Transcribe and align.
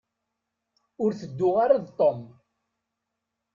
Ur 1.03 1.11
tedduɣ 1.19 1.55
ara 1.63 1.77
d 1.85 1.87
Tom. 1.99 2.21